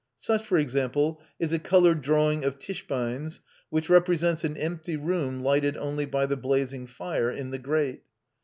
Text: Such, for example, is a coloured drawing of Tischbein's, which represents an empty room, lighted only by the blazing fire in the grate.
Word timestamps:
Such, 0.17 0.43
for 0.43 0.57
example, 0.57 1.21
is 1.37 1.53
a 1.53 1.59
coloured 1.59 2.01
drawing 2.01 2.43
of 2.43 2.57
Tischbein's, 2.57 3.39
which 3.69 3.87
represents 3.87 4.43
an 4.43 4.57
empty 4.57 4.95
room, 4.95 5.41
lighted 5.43 5.77
only 5.77 6.07
by 6.07 6.25
the 6.25 6.35
blazing 6.35 6.87
fire 6.87 7.29
in 7.29 7.51
the 7.51 7.59
grate. 7.59 8.01